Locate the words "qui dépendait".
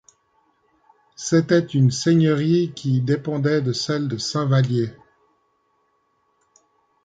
2.75-3.61